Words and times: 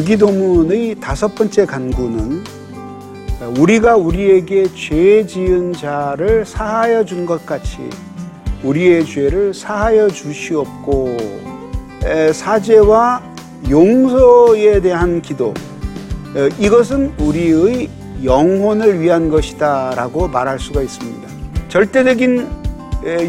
주기도문의 0.00 0.94
다섯 0.94 1.34
번째 1.34 1.66
간구는 1.66 2.42
우리가 3.58 3.96
우리에게 3.96 4.66
죄 4.74 5.26
지은 5.26 5.74
자를 5.74 6.46
사하여 6.46 7.04
준 7.04 7.26
것 7.26 7.44
같이 7.44 7.76
우리의 8.64 9.04
죄를 9.04 9.52
사하여 9.52 10.08
주시옵고 10.08 11.16
사죄와 12.32 13.22
용서에 13.68 14.80
대한 14.80 15.20
기도 15.20 15.52
이것은 16.58 17.12
우리의 17.18 17.90
영혼을 18.24 19.00
위한 19.02 19.28
것이다라고 19.28 20.28
말할 20.28 20.58
수가 20.58 20.80
있습니다. 20.80 21.28
절대적인 21.68 22.48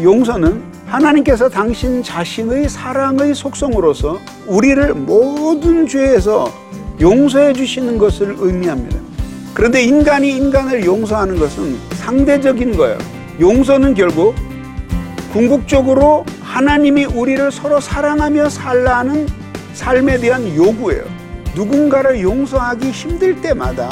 용서는 0.02 0.71
하나님께서 0.92 1.48
당신 1.48 2.02
자신의 2.02 2.68
사랑의 2.68 3.34
속성으로서 3.34 4.20
우리를 4.46 4.92
모든 4.92 5.86
죄에서 5.86 6.52
용서해 7.00 7.54
주시는 7.54 7.96
것을 7.96 8.36
의미합니다. 8.38 8.98
그런데 9.54 9.82
인간이 9.82 10.36
인간을 10.36 10.84
용서하는 10.84 11.38
것은 11.38 11.78
상대적인 11.94 12.76
거예요. 12.76 12.98
용서는 13.40 13.94
결국 13.94 14.34
궁극적으로 15.32 16.26
하나님이 16.42 17.06
우리를 17.06 17.50
서로 17.50 17.80
사랑하며 17.80 18.50
살라는 18.50 19.26
삶에 19.72 20.18
대한 20.18 20.54
요구예요. 20.54 21.04
누군가를 21.54 22.20
용서하기 22.20 22.90
힘들 22.90 23.40
때마다 23.40 23.88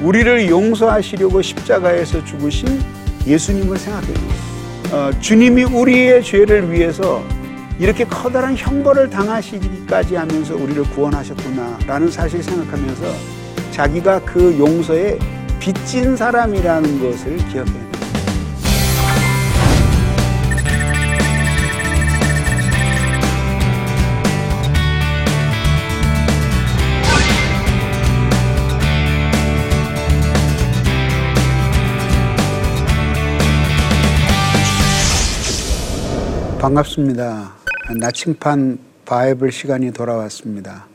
우리를 0.00 0.48
용서하시려고 0.48 1.42
십자가에서 1.42 2.24
죽으신 2.24 2.80
예수님을 3.26 3.76
생각해요. 3.76 4.49
어, 4.92 5.10
주님이 5.20 5.64
우리의 5.64 6.22
죄를 6.22 6.72
위해서 6.72 7.22
이렇게 7.78 8.04
커다란 8.04 8.56
형벌을 8.56 9.08
당하시기까지 9.08 10.16
하면서 10.16 10.54
우리를 10.56 10.82
구원하셨구나라는 10.90 12.10
사실 12.10 12.42
생각하면서 12.42 13.04
자기가 13.70 14.20
그 14.24 14.58
용서에 14.58 15.18
빚진 15.60 16.16
사람이라는 16.16 17.00
것을 17.00 17.36
기억해야 17.48 17.89
반갑습니다. 36.60 37.54
나침판 37.98 38.78
바이블 39.06 39.50
시간이 39.50 39.94
돌아왔습니다. 39.94 40.86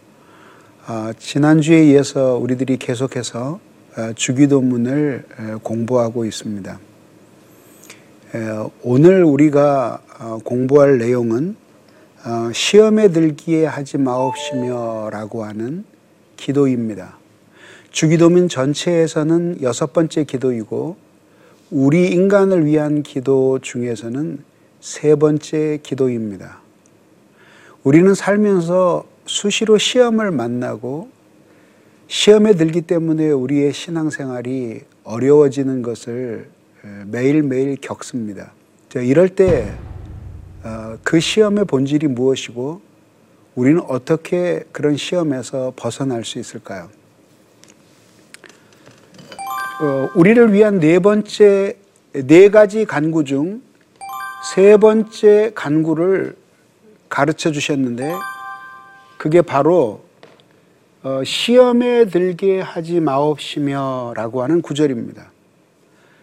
어, 0.88 1.10
지난주에 1.18 1.88
이어서 1.88 2.38
우리들이 2.38 2.78
계속해서 2.78 3.60
어, 3.98 4.14
주기도문을 4.14 5.24
어, 5.40 5.58
공부하고 5.64 6.26
있습니다. 6.26 6.80
에, 8.36 8.70
오늘 8.84 9.24
우리가 9.24 10.04
어, 10.20 10.38
공부할 10.44 11.00
내용은 11.00 11.56
어, 12.24 12.52
시험에 12.54 13.08
들기에 13.08 13.66
하지 13.66 13.98
마옵시며라고 13.98 15.46
하는 15.46 15.84
기도입니다. 16.38 17.18
주기도문 17.90 18.50
전체에서는 18.50 19.64
여섯 19.64 19.94
번째 19.94 20.26
기도이고 20.26 20.96
우리 21.72 22.12
인간을 22.12 22.68
위한 22.68 23.02
기도 23.02 23.58
중에서는 23.58 24.54
세 24.80 25.16
번째 25.16 25.80
기도입니다. 25.84 26.60
우리는 27.84 28.14
살면서 28.14 29.06
수시로 29.26 29.78
시험을 29.78 30.32
만나고 30.32 31.10
시험에 32.08 32.54
들기 32.54 32.82
때문에 32.82 33.30
우리의 33.32 33.74
신앙생활이 33.74 34.82
어려워지는 35.04 35.82
것을 35.82 36.50
매일매일 37.08 37.78
겪습니다. 37.82 38.54
이럴 38.96 39.30
때그 39.30 39.74
어, 40.64 41.20
시험의 41.20 41.66
본질이 41.66 42.08
무엇이고 42.08 42.82
우리는 43.56 43.82
어떻게 43.88 44.64
그런 44.72 44.98
시험에서 44.98 45.74
벗어날 45.76 46.24
수 46.24 46.40
있을까요? 46.40 46.90
어, 49.82 50.10
우리를 50.16 50.54
위한 50.54 50.80
네 50.80 51.00
번째 51.00 51.78
네 52.14 52.50
가지 52.50 52.86
간구 52.86 53.26
중 53.26 53.62
세 54.54 54.78
번째 54.78 55.52
간구를 55.56 56.36
가르쳐 57.10 57.52
주셨는데 57.52 58.14
그게 59.18 59.42
바로 59.42 60.02
어, 61.02 61.24
시험에 61.24 62.06
들게 62.06 62.62
하지 62.62 63.00
마옵시며라고 63.00 64.44
하는 64.44 64.62
구절입니다. 64.62 65.32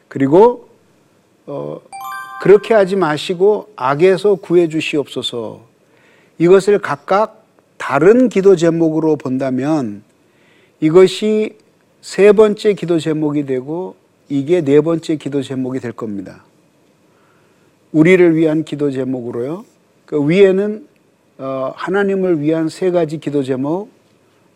그리고 0.06 0.68
어, 1.46 1.80
그렇게 2.42 2.74
하지 2.74 2.94
마시고 2.94 3.72
악에서 3.74 4.36
구해 4.36 4.68
주시옵소서. 4.68 5.60
이것을 6.38 6.78
각각 6.78 7.44
다른 7.76 8.28
기도 8.28 8.54
제목으로 8.54 9.16
본다면 9.16 10.04
이것이 10.80 11.56
세 12.00 12.30
번째 12.32 12.74
기도 12.74 13.00
제목이 13.00 13.46
되고 13.46 13.96
이게 14.28 14.60
네 14.60 14.80
번째 14.80 15.16
기도 15.16 15.42
제목이 15.42 15.80
될 15.80 15.90
겁니다. 15.90 16.44
우리를 17.92 18.34
위한 18.36 18.64
기도 18.64 18.90
제목으로요. 18.90 19.64
그 20.06 20.28
위에는 20.28 20.88
어, 21.38 21.72
하나님을 21.74 22.40
위한 22.40 22.68
세 22.68 22.90
가지 22.90 23.18
기도 23.18 23.42
제목, 23.42 23.90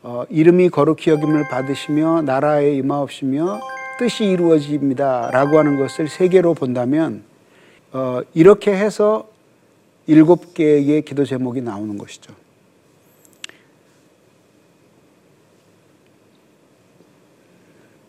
어, 0.02 0.24
이름이 0.30 0.70
거룩히 0.70 1.10
여김을 1.10 1.48
받으시며 1.48 2.22
나라에 2.22 2.74
임하옵시며 2.76 3.60
뜻이 3.98 4.24
이루어집니다라고 4.24 5.58
하는 5.58 5.78
것을 5.78 6.08
세 6.08 6.28
개로 6.28 6.54
본다면 6.54 7.24
어, 7.92 8.20
이렇게 8.34 8.72
해서 8.72 9.28
일곱 10.06 10.54
개의 10.54 11.02
기도 11.02 11.24
제목이 11.24 11.60
나오는 11.60 11.98
것이죠. 11.98 12.32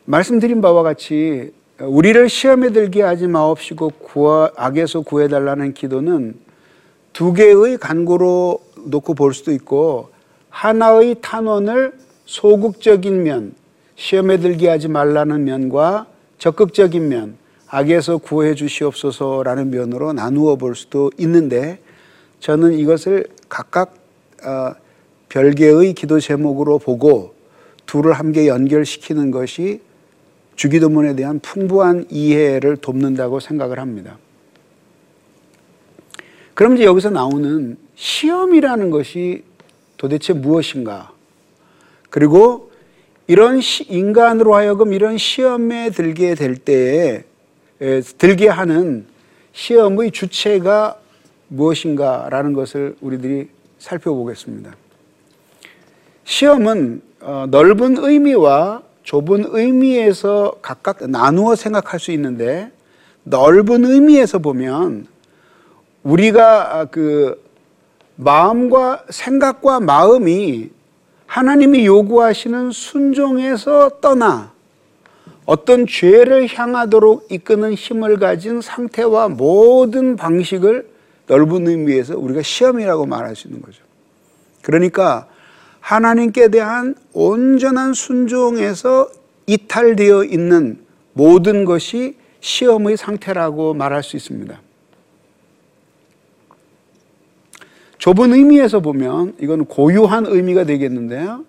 말씀드린 0.06 0.62
바와 0.62 0.84
같이 0.84 1.52
우리를 1.80 2.28
시험에 2.28 2.72
들게 2.72 3.04
하지 3.04 3.28
마옵시고 3.28 3.90
구하, 4.00 4.52
악에서 4.56 5.02
구해달라는 5.02 5.74
기도는 5.74 6.36
두 7.14 7.34
개의 7.34 7.78
간구로 7.78 8.60
놓고 8.86 9.14
볼 9.14 9.34
수도 9.34 9.52
있고 9.52 10.10
하나의 10.50 11.18
탄원을 11.22 11.94
소극적인 12.26 13.24
면, 13.24 13.54
시험에 13.96 14.38
들게 14.38 14.70
하지 14.70 14.88
말라는 14.88 15.44
면과 15.44 16.08
적극적인 16.40 17.10
면, 17.10 17.38
악에서 17.68 18.18
구해 18.18 18.56
주시옵소서라는 18.56 19.70
면으로 19.70 20.14
나누어 20.14 20.56
볼 20.56 20.76
수도 20.76 21.12
있는데 21.20 21.80
저는 22.40 22.74
이것을 22.74 23.28
각각 23.50 23.94
어, 24.44 24.73
별개의 25.30 25.94
기도 25.94 26.20
제목으로 26.20 26.80
보고 26.80 27.35
둘을 27.85 28.14
함께 28.14 28.47
연결시키는 28.47 29.32
것이 29.32 29.82
주기도문에 30.58 31.16
대한 31.16 31.40
풍부한 31.40 32.08
이해를 32.09 32.78
돕는다고 32.78 33.40
생각을 33.40 33.80
합니다. 33.80 34.18
그럼 36.54 36.76
이제 36.76 36.84
여기서 36.84 37.12
나오는 37.12 37.78
시험이라는 37.96 38.90
것이 38.90 39.44
도대체 39.96 40.34
무엇인가? 40.34 41.12
그리고 42.09 42.72
이런 43.28 43.62
인간으로 43.88 44.56
하여금 44.56 44.94
이런 44.94 45.18
시험에 45.18 45.92
들게 45.92 46.34
될 46.34 46.56
때에 46.56 47.24
들게 48.18 48.48
하는 48.48 49.06
시험의 49.54 50.12
주체가 50.12 50.98
무엇인가라는 51.50 52.54
것을 52.54 52.96
우리들이 53.02 53.50
살펴보겠습니다. 53.78 54.76
시험은 56.24 57.02
어, 57.22 57.46
넓은 57.50 57.98
의미와 57.98 58.86
좁은 59.08 59.46
의미에서 59.48 60.56
각각 60.62 61.09
나누어 61.09 61.56
생각할 61.56 61.98
수 61.98 62.12
있는데 62.12 62.70
넓은 63.24 63.86
의미에서 63.86 64.40
보면 64.40 65.08
우리가 66.04 66.90
그 66.92 67.42
마음과 68.18 69.06
생각과 69.09 69.80
마음이 69.80 70.72
하나님이 71.26 71.86
요구하시는 71.86 72.72
순종에서 72.72 74.02
떠나 74.02 74.52
어떤 75.46 75.88
죄를 75.88 76.50
향하도록 76.54 77.28
이끄는 77.32 77.76
힘을 77.76 78.20
가진 78.20 78.59
상태와 78.59 79.30
모든 79.30 80.18
방식을 80.18 80.86
넓은 81.28 81.66
의미에서 81.66 82.18
우리가 82.18 82.42
시험이라고 82.42 83.06
말할 83.06 83.38
수 83.38 83.48
있는 83.48 83.62
거죠. 83.62 83.82
그러니까 84.62 85.28
하나님께 85.87 86.49
대한 86.49 86.95
온전한 87.13 87.93
순종에서 87.93 89.09
이탈되어 89.45 90.25
있는 90.25 90.79
모든 91.13 91.63
것이 91.63 92.17
시험의 92.41 92.97
상태라고 92.97 93.73
말할 93.73 94.03
수 94.03 94.17
있습니다. 94.17 94.59
좁은 97.99 98.34
의미에서 98.34 98.81
보면 98.81 99.35
이건 99.39 99.63
고유한 99.63 100.25
의미가 100.25 100.66
되겠는데요. 100.66 101.45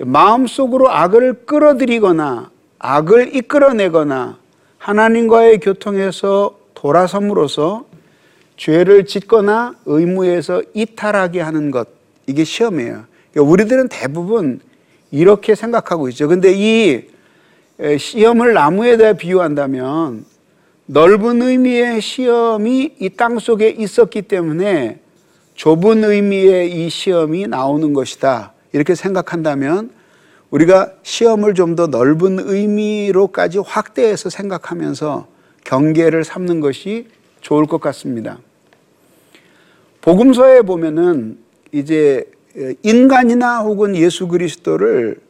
마음속으로 0.00 0.90
악을 0.90 1.44
끌어들이거나 1.46 2.50
악을 2.80 3.36
이끌어내거나 3.36 4.36
하나님과의 4.78 5.60
교통에서 5.60 6.58
돌아섬으로써 6.74 7.84
죄를 8.56 9.06
짓거나 9.06 9.76
의무에서 9.86 10.64
이탈하게 10.74 11.40
하는 11.40 11.70
것 11.70 11.99
이게 12.26 12.44
시험이에요. 12.44 13.04
그러니까 13.32 13.52
우리들은 13.52 13.88
대부분 13.88 14.60
이렇게 15.10 15.54
생각하고 15.54 16.08
있죠. 16.10 16.28
근데 16.28 16.52
이 16.54 17.02
시험을 17.98 18.52
나무에다 18.52 19.14
비유한다면 19.14 20.24
넓은 20.86 21.42
의미의 21.42 22.00
시험이 22.00 22.94
이 23.00 23.10
땅 23.10 23.38
속에 23.38 23.68
있었기 23.70 24.22
때문에 24.22 25.00
좁은 25.54 26.04
의미의 26.04 26.72
이 26.72 26.90
시험이 26.90 27.46
나오는 27.46 27.92
것이다. 27.92 28.52
이렇게 28.72 28.94
생각한다면 28.94 29.90
우리가 30.50 30.92
시험을 31.02 31.54
좀 31.54 31.76
더 31.76 31.86
넓은 31.86 32.38
의미로까지 32.40 33.58
확대해서 33.58 34.30
생각하면서 34.30 35.28
경계를 35.64 36.24
삼는 36.24 36.60
것이 36.60 37.06
좋을 37.40 37.66
것 37.66 37.80
같습니다. 37.80 38.38
복음서에 40.00 40.62
보면은 40.62 41.38
이제 41.72 42.24
인간이나 42.82 43.60
혹은 43.60 43.96
예수 43.96 44.28
그리스도를 44.28 45.20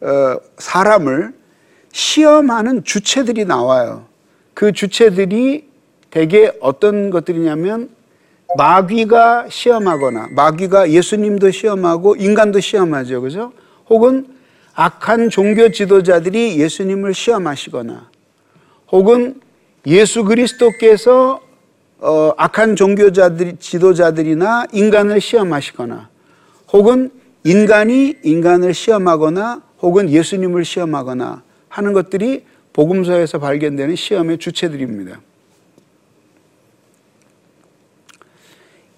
어, 0.00 0.38
사람을 0.58 1.32
시험하는 1.92 2.84
주체들이 2.84 3.44
나와요. 3.44 4.06
그 4.54 4.72
주체들이 4.72 5.68
대개 6.10 6.52
어떤 6.60 7.10
것들이냐면 7.10 7.90
마귀가 8.56 9.48
시험하거나 9.48 10.28
마귀가 10.30 10.90
예수님도 10.90 11.50
시험하고 11.50 12.16
인간도 12.16 12.60
시험하죠. 12.60 13.20
그죠? 13.22 13.52
혹은 13.88 14.26
악한 14.74 15.30
종교 15.30 15.70
지도자들이 15.70 16.58
예수님을 16.60 17.12
시험하시거나 17.12 18.10
혹은 18.90 19.40
예수 19.86 20.24
그리스도께서 20.24 21.40
어, 22.00 22.32
악한 22.36 22.76
종교자들 22.76 23.56
지도자들이나 23.58 24.66
인간을 24.72 25.20
시험하시거나 25.20 26.08
혹은 26.72 27.10
인간이 27.44 28.16
인간을 28.22 28.74
시험하거나 28.74 29.62
혹은 29.80 30.10
예수님을 30.10 30.64
시험하거나 30.64 31.42
하는 31.68 31.92
것들이 31.92 32.44
복음서에서 32.72 33.38
발견되는 33.38 33.96
시험의 33.96 34.38
주체들입니다. 34.38 35.20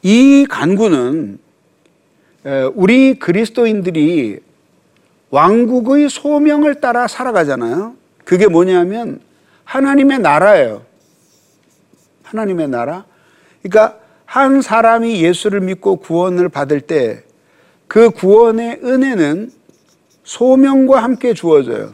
이 0.03 0.47
간구는 0.49 1.39
우리 2.75 3.19
그리스도인들이 3.19 4.41
왕국의 5.31 6.09
소명을 6.09 6.81
따라 6.81 7.07
살아가잖아요. 7.07 7.95
그게 8.25 8.47
뭐냐면 8.49 9.21
하나님의 9.65 10.19
나라예요. 10.21 10.90
하나님의 12.31 12.69
나라. 12.69 13.05
그러니까 13.63 13.99
한 14.25 14.63
사람이 14.63 15.23
예수를 15.23 15.61
믿고 15.61 15.97
구원을 15.97 16.49
받을 16.49 16.81
때 16.81 17.25
그 17.91 18.11
구원의 18.11 18.83
은혜는 18.85 19.51
소명과 20.23 21.03
함께 21.03 21.35
주어져요. 21.35 21.93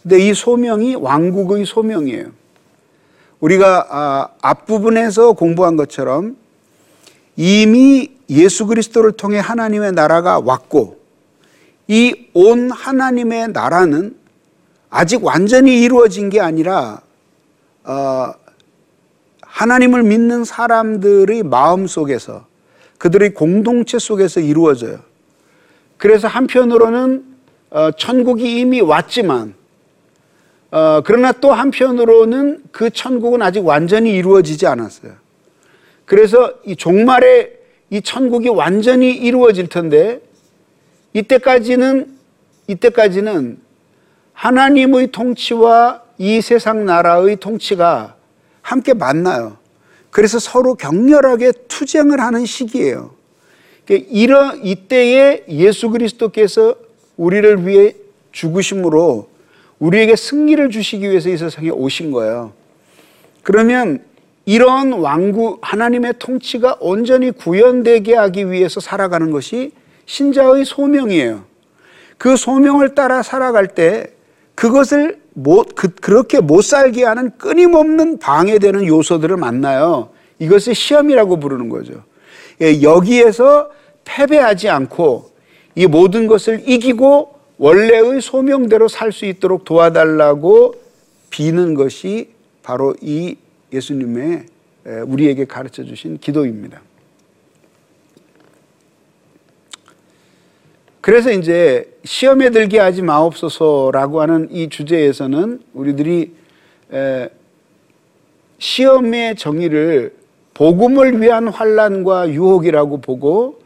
근데 0.00 0.20
이 0.20 0.32
소명이 0.32 0.94
왕국의 0.94 1.66
소명이에요. 1.66 2.26
우리가 3.40 3.86
아, 3.90 4.28
앞부분에서 4.40 5.32
공부한 5.32 5.74
것처럼 5.74 6.36
이미 7.34 8.12
예수 8.30 8.66
그리스도를 8.66 9.10
통해 9.10 9.40
하나님의 9.40 9.90
나라가 9.90 10.38
왔고 10.38 11.00
이 11.88 12.30
온 12.32 12.70
하나님의 12.70 13.48
나라는 13.48 14.16
아직 14.88 15.24
완전히 15.24 15.82
이루어진 15.82 16.30
게 16.30 16.40
아니라 16.40 17.00
어, 17.82 18.32
하나님을 19.58 20.04
믿는 20.04 20.44
사람들의 20.44 21.42
마음 21.42 21.88
속에서 21.88 22.46
그들의 22.98 23.34
공동체 23.34 23.98
속에서 23.98 24.38
이루어져요. 24.38 25.00
그래서 25.96 26.28
한편으로는 26.28 27.24
어, 27.70 27.90
천국이 27.90 28.60
이미 28.60 28.80
왔지만 28.80 29.54
어, 30.70 31.00
그러나 31.04 31.32
또 31.32 31.52
한편으로는 31.52 32.66
그 32.70 32.90
천국은 32.90 33.42
아직 33.42 33.66
완전히 33.66 34.14
이루어지지 34.14 34.68
않았어요. 34.68 35.14
그래서 36.04 36.54
이 36.64 36.76
종말에 36.76 37.50
이 37.90 38.00
천국이 38.00 38.48
완전히 38.50 39.10
이루어질 39.10 39.68
텐데 39.68 40.20
이때까지는 41.14 42.16
이때까지는 42.68 43.58
하나님의 44.34 45.08
통치와 45.08 46.02
이 46.18 46.40
세상 46.42 46.84
나라의 46.84 47.38
통치가 47.38 48.17
함께 48.62 48.94
만나요. 48.94 49.56
그래서 50.10 50.38
서로 50.38 50.74
격렬하게 50.74 51.52
투쟁을 51.68 52.20
하는 52.20 52.46
시기예요. 52.46 53.10
그러니까 53.86 54.08
이런 54.12 54.64
이때에 54.64 55.44
예수 55.48 55.90
그리스도께서 55.90 56.74
우리를 57.16 57.66
위해 57.66 57.94
죽으심으로 58.32 59.28
우리에게 59.78 60.16
승리를 60.16 60.70
주시기 60.70 61.08
위해서 61.08 61.28
이 61.28 61.36
세상에 61.36 61.70
오신 61.70 62.10
거예요. 62.10 62.52
그러면 63.42 64.02
이런 64.44 64.92
왕국 64.92 65.58
하나님의 65.62 66.14
통치가 66.18 66.76
온전히 66.80 67.30
구현되게 67.30 68.14
하기 68.14 68.50
위해서 68.50 68.80
살아가는 68.80 69.30
것이 69.30 69.72
신자의 70.06 70.64
소명이에요. 70.64 71.44
그 72.16 72.36
소명을 72.36 72.94
따라 72.94 73.22
살아갈 73.22 73.68
때 73.68 74.12
그것을 74.54 75.20
못, 75.38 75.76
그, 75.76 75.94
그렇게 75.94 76.40
못 76.40 76.62
살게 76.62 77.04
하는 77.04 77.30
끊임없는 77.38 78.18
방해되는 78.18 78.86
요소들을 78.86 79.36
만나요. 79.36 80.10
이것을 80.40 80.74
시험이라고 80.74 81.38
부르는 81.38 81.68
거죠. 81.68 82.02
예, 82.60 82.82
여기에서 82.82 83.70
패배하지 84.04 84.68
않고 84.68 85.30
이 85.76 85.86
모든 85.86 86.26
것을 86.26 86.68
이기고 86.68 87.34
원래의 87.58 88.20
소명대로 88.20 88.88
살 88.88 89.12
수 89.12 89.26
있도록 89.26 89.64
도와달라고 89.64 90.74
비는 91.30 91.74
것이 91.74 92.30
바로 92.64 92.94
이 93.00 93.36
예수님의 93.72 94.46
우리에게 95.06 95.44
가르쳐 95.44 95.84
주신 95.84 96.18
기도입니다. 96.18 96.80
그래서 101.08 101.30
이제 101.32 101.90
시험에 102.04 102.50
들게 102.50 102.78
하지 102.78 103.00
마옵소서라고 103.00 104.20
하는 104.20 104.46
이 104.50 104.68
주제에서는 104.68 105.62
우리들이 105.72 106.34
시험의 108.58 109.36
정의를 109.36 110.14
복음을 110.52 111.22
위한 111.22 111.48
환란과 111.48 112.28
유혹이라고 112.28 113.00
보고 113.00 113.58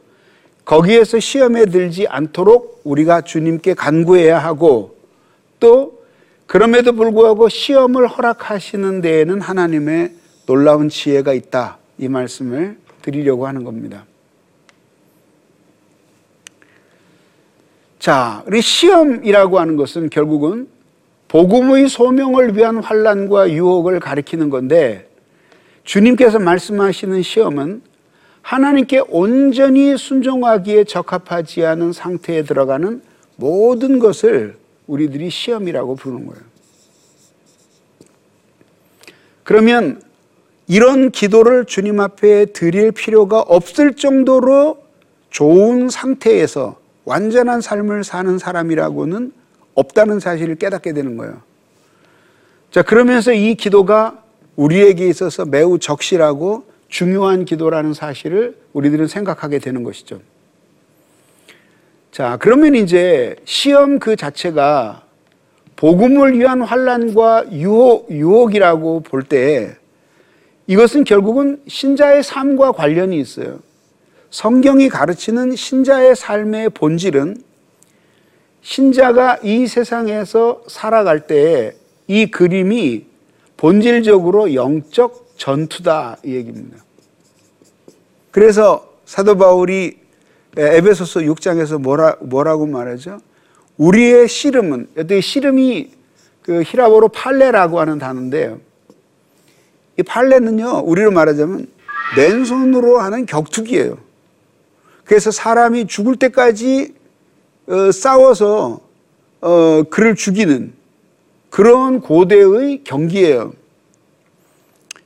거기에서 0.65 1.19
시험에 1.19 1.67
들지 1.67 2.07
않도록 2.07 2.83
우리가 2.85 3.23
주님께 3.23 3.75
간구해야 3.75 4.39
하고 4.39 4.95
또 5.59 6.01
그럼에도 6.47 6.93
불구하고 6.93 7.49
시험을 7.49 8.07
허락하시는 8.07 9.01
데에는 9.01 9.41
하나님의 9.41 10.13
놀라운 10.47 10.89
지혜가 10.89 11.33
있다. 11.33 11.79
이 11.99 12.07
말씀을 12.07 12.79
드리려고 13.03 13.49
하는 13.49 13.65
겁니다. 13.65 14.05
자, 18.03 18.43
우리 18.49 18.61
시험이라고 18.61 19.61
하는 19.61 19.77
것은 19.77 20.11
결국은 20.11 20.67
복음의 21.29 21.89
소명을 21.89 22.57
위한 22.57 22.83
환란과 22.83 23.53
유혹을 23.53 24.01
가리키는 24.01 24.51
건데 24.51 25.09
주님께서 25.85 26.41
말씀하시는 26.41 27.23
시험은 27.23 27.81
하나님께 28.41 29.05
온전히 29.09 29.97
순종하기에 29.97 30.83
적합하지 30.83 31.65
않은 31.65 31.93
상태에 31.93 32.43
들어가는 32.43 33.03
모든 33.37 34.01
것을 34.01 34.57
우리들이 34.89 35.31
시험이라고 35.31 35.95
부르는 35.95 36.27
거예요. 36.27 36.43
그러면 39.45 40.03
이런 40.67 41.13
기도를 41.13 41.67
주님 41.67 42.01
앞에 42.01 42.47
드릴 42.47 42.91
필요가 42.91 43.39
없을 43.39 43.95
정도로 43.95 44.79
좋은 45.31 45.89
상태에서 45.89 46.82
완전한 47.05 47.61
삶을 47.61 48.05
사는 48.05 48.39
사람이라고는 48.39 49.33
없다는 49.75 50.21
사실을 50.21 50.55
깨닫게 50.57 50.93
되는 50.93 51.17
거예요. 51.17 51.41
자, 52.71 52.83
그러면서 52.83 53.33
이 53.33 53.55
기도가 53.55 54.23
우리에게 54.57 55.09
있어서 55.09 55.45
매우 55.45 55.79
적실하고 55.79 56.65
중요한 56.89 57.45
기도라는 57.45 57.95
사실을 57.95 58.57
우리들은 58.73 59.07
생각하게 59.09 59.59
되는 59.59 59.83
것이죠. 59.83 60.21
자, 62.11 62.37
그러면 62.39 62.75
이제 62.75 63.37
시험 63.45 63.99
그 63.99 64.17
자체가 64.17 65.03
복음을 65.77 66.39
위한 66.39 66.63
환란과 66.63 67.53
유혹, 67.53 68.11
유혹이라고 68.11 69.01
볼 69.01 69.23
때 69.25 69.77
이것은 70.67 71.05
결국은 71.05 71.61
신자의 71.67 72.23
삶과 72.23 72.73
관련이 72.73 73.19
있어요. 73.19 73.59
성경이 74.33 74.89
가르치는 74.89 75.55
신자의 75.57 76.17
삶의 76.17 76.71
본질은 76.71 77.43
신자가 78.63 79.39
이 79.43 79.67
세상에서 79.67 80.63
살아갈 80.69 81.27
때이 81.27 82.31
그림이 82.31 83.05
본질적으로 83.59 84.55
영적 84.55 85.35
전투다 85.37 86.17
이 86.25 86.35
얘기입니다. 86.35 86.79
그래서 88.31 88.95
사도 89.05 89.37
바울이 89.37 89.99
에베소서 90.57 91.21
6장에서 91.21 91.79
뭐라, 91.79 92.17
뭐라고 92.21 92.67
말하죠? 92.67 93.21
우리의 93.77 94.29
씨름은, 94.29 94.89
여기 94.97 95.21
씨름이 95.21 95.91
그 96.41 96.63
히라보로 96.63 97.09
팔레라고 97.09 97.81
하는 97.81 97.99
단어인데요. 97.99 98.61
이 99.99 100.03
팔레는요, 100.03 100.85
우리로 100.87 101.11
말하자면 101.11 101.67
맨손으로 102.17 102.99
하는 102.99 103.27
격투기예요. 103.27 104.12
그래서 105.13 105.31
사람이 105.31 105.89
죽을 105.89 106.17
때까지 106.17 106.95
어, 107.67 107.93
싸워서 107.93 108.81
어, 109.43 109.83
그를 109.91 110.17
죽이는 110.17 110.73
그런 111.51 112.01
고대의 112.01 112.83
경기예요. 112.83 113.53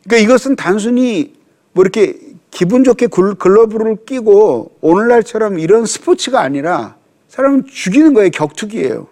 그러니까 0.04 0.24
이것은 0.24 0.54
단순히 0.54 1.34
뭐 1.72 1.82
이렇게 1.82 2.20
기분 2.52 2.84
좋게 2.84 3.08
글러브를 3.08 4.04
끼고 4.06 4.76
오늘날처럼 4.80 5.58
이런 5.58 5.86
스포츠가 5.86 6.40
아니라 6.40 6.94
사람을 7.26 7.64
죽이는 7.68 8.14
거예요. 8.14 8.30
격투기예요. 8.30 9.08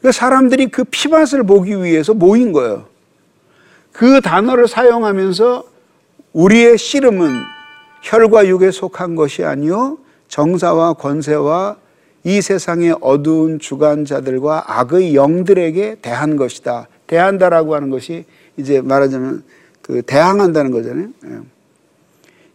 그러니까 0.00 0.12
사람들이 0.12 0.66
그 0.66 0.84
피맛을 0.84 1.44
보기 1.44 1.82
위해서 1.82 2.12
모인 2.12 2.52
거예요. 2.52 2.84
그 3.92 4.20
단어를 4.20 4.68
사용하면서 4.68 5.64
우리의 6.34 6.76
씨름은 6.76 7.59
혈과 8.02 8.46
육에 8.48 8.70
속한 8.70 9.14
것이 9.14 9.44
아니요 9.44 9.98
정사와 10.28 10.94
권세와 10.94 11.76
이 12.24 12.40
세상의 12.42 12.96
어두운 13.00 13.58
주관자들과 13.58 14.64
악의 14.66 15.14
영들에게 15.14 15.96
대한 16.02 16.36
것이다. 16.36 16.88
대한다라고 17.06 17.74
하는 17.74 17.90
것이 17.90 18.24
이제 18.56 18.80
말하자면 18.80 19.42
그 19.82 20.02
대항한다는 20.02 20.70
거잖아요. 20.70 21.08
예. 21.24 21.38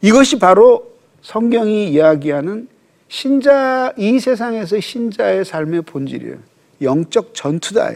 이것이 0.02 0.40
바로 0.40 0.92
성경이 1.22 1.90
이야기하는 1.90 2.68
신자 3.08 3.92
이 3.98 4.20
세상에서 4.20 4.80
신자의 4.80 5.44
삶의 5.44 5.82
본질이에요. 5.82 6.38
영적 6.82 7.34
전투다. 7.34 7.92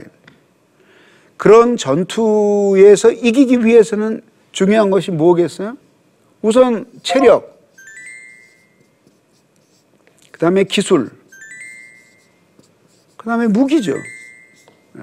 그런 1.38 1.78
전투에서 1.78 3.12
이기기 3.12 3.64
위해서는 3.64 4.22
중요한 4.52 4.90
것이 4.90 5.12
뭐겠어요? 5.12 5.78
우선 6.42 6.86
체력, 7.04 7.60
그 10.32 10.40
다음에 10.40 10.64
기술, 10.64 11.12
그 13.18 13.26
다음에 13.26 13.48
무기죠. 13.48 13.94
예. 14.98 15.02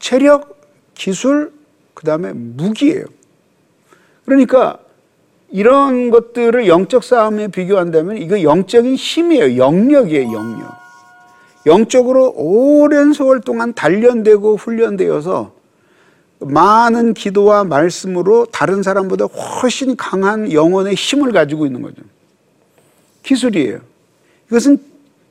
체력, 0.00 0.60
기술, 0.94 1.52
그 1.94 2.04
다음에 2.04 2.32
무기예요. 2.32 3.04
그러니까 4.24 4.80
이런 5.50 6.10
것들을 6.10 6.66
영적 6.66 7.04
싸움에 7.04 7.48
비교한다면 7.48 8.18
이거 8.18 8.42
영적인 8.42 8.94
힘이에요. 8.94 9.56
영역이에요, 9.56 10.32
영역. 10.32 10.80
영적으로 11.66 12.32
오랜 12.36 13.12
세월 13.12 13.40
동안 13.40 13.74
단련되고 13.74 14.56
훈련되어서 14.56 15.59
많은 16.40 17.14
기도와 17.14 17.64
말씀으로 17.64 18.46
다른 18.46 18.82
사람보다 18.82 19.26
훨씬 19.26 19.96
강한 19.96 20.52
영혼의 20.52 20.94
힘을 20.94 21.32
가지고 21.32 21.66
있는 21.66 21.82
거죠. 21.82 22.02
기술이에요. 23.22 23.80
이것은 24.48 24.78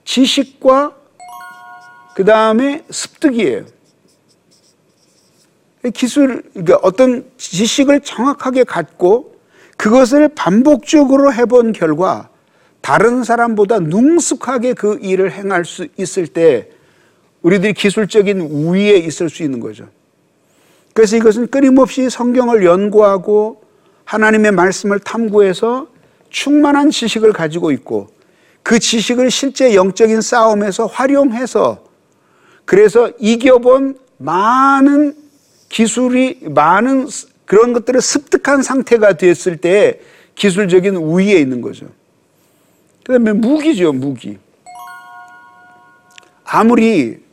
지식과 0.06 0.96
그 2.16 2.24
다음에 2.26 2.84
습득이에요. 2.90 3.66
기술, 5.94 6.44
그러니까 6.54 6.80
어떤 6.84 7.26
지식을 7.38 8.02
정확하게 8.02 8.66
갖고 8.66 9.40
그것을 9.78 10.28
반복적으로 10.30 11.34
해본 11.34 11.72
결과 11.72 12.30
다른 12.82 13.24
사람보다 13.24 13.80
능숙하게 13.80 14.74
그 14.74 15.00
일을 15.02 15.32
행할 15.32 15.66
수 15.66 15.88
있을 15.98 16.28
때 16.28 16.70
우리들이 17.42 17.74
기술적인 17.74 18.42
우위에 18.42 18.98
있을 18.98 19.30
수 19.30 19.44
있는 19.44 19.60
거죠. 19.60 19.88
그래서 21.00 21.16
이것은 21.16 21.48
끊임없이 21.48 22.10
성경을 22.10 22.66
연구하고 22.66 23.62
하나님의 24.04 24.52
말씀을 24.52 25.00
탐구해서 25.00 25.88
충만한 26.30 26.92
지식을 26.92 27.32
가지고 27.32 27.72
있고 27.72 28.10
그 28.64 28.80
지식을 28.80 29.32
실제 29.32 29.76
영적인 29.76 30.20
싸움에서 30.20 30.88
활용해서 30.88 31.86
그래서 32.66 33.14
이겨본 33.18 33.98
많은 34.18 35.16
기술이 35.70 36.42
많은 36.50 37.08
그런 37.46 37.72
것들을 37.72 38.02
습득한 38.02 38.62
상태가 38.62 39.14
됐을 39.14 39.56
때 39.56 40.02
기술적인 40.36 40.98
우위에 40.98 41.40
있는 41.40 41.62
거죠. 41.62 41.86
그 43.06 43.14
다음에 43.14 43.32
무기죠, 43.32 43.94
무기. 43.94 44.38
아무리 46.44 47.24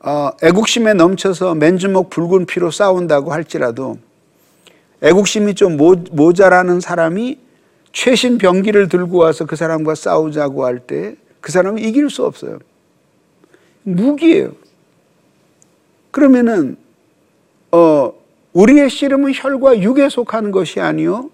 어, 0.00 0.30
애국심에 0.42 0.94
넘쳐서 0.94 1.54
맨주먹 1.54 2.10
붉은 2.10 2.46
피로 2.46 2.70
싸운다고 2.70 3.32
할지라도 3.32 3.98
애국심이 5.02 5.54
좀 5.54 5.76
모, 5.76 5.94
모자라는 6.10 6.80
사람이 6.80 7.38
최신 7.92 8.38
병기를 8.38 8.88
들고 8.88 9.18
와서 9.18 9.46
그 9.46 9.56
사람과 9.56 9.94
싸우자고 9.94 10.64
할 10.64 10.80
때 10.86 11.16
그 11.40 11.52
사람은 11.52 11.82
이길 11.82 12.10
수 12.10 12.24
없어요. 12.24 12.58
무기예요. 13.82 14.52
그러면은 16.10 16.76
어 17.72 18.12
우리의 18.52 18.90
씨름은 18.90 19.32
혈과 19.34 19.80
육에 19.80 20.08
속하는 20.08 20.50
것이 20.50 20.80
아니요 20.80 21.30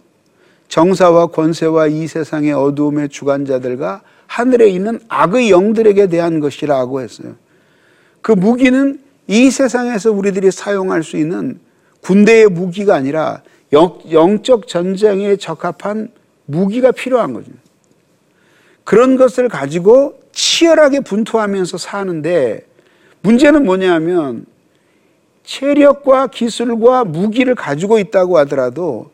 정사와 0.68 1.28
권세와 1.28 1.88
이 1.88 2.06
세상의 2.06 2.52
어두움의 2.52 3.08
주관자들과 3.08 4.02
하늘에 4.26 4.68
있는 4.68 5.00
악의 5.08 5.50
영들에게 5.50 6.08
대한 6.08 6.40
것이라고 6.40 7.00
했어요. 7.00 7.34
그 8.26 8.32
무기는 8.32 8.98
이 9.28 9.52
세상에서 9.52 10.10
우리들이 10.10 10.50
사용할 10.50 11.04
수 11.04 11.16
있는 11.16 11.60
군대의 12.00 12.48
무기가 12.48 12.96
아니라 12.96 13.42
영, 13.72 14.42
적 14.42 14.66
전쟁에 14.66 15.36
적합한 15.36 16.10
무기가 16.44 16.90
필요한 16.90 17.34
거죠. 17.34 17.52
그런 18.82 19.16
것을 19.16 19.48
가지고 19.48 20.20
치열하게 20.32 21.02
분투하면서 21.02 21.78
사는데 21.78 22.66
문제는 23.20 23.64
뭐냐면 23.64 24.44
체력과 25.44 26.26
기술과 26.26 27.04
무기를 27.04 27.54
가지고 27.54 28.00
있다고 28.00 28.38
하더라도 28.38 29.12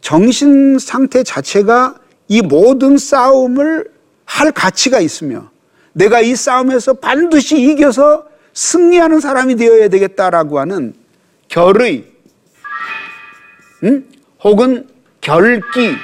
정신 0.00 0.78
상태 0.78 1.22
자체가 1.22 1.96
이 2.28 2.40
모든 2.40 2.96
싸움을 2.96 3.90
할 4.24 4.50
가치가 4.50 5.00
있으며 5.00 5.52
내가 5.94 6.20
이 6.20 6.36
싸움에서 6.36 6.94
반드시 6.94 7.60
이겨서 7.60 8.26
승리하는 8.52 9.20
사람이 9.20 9.56
되어야 9.56 9.88
되겠다라고 9.88 10.58
하는 10.58 10.94
결의, 11.48 12.04
응? 13.84 14.04
혹은 14.42 14.88
결기, 15.20 15.94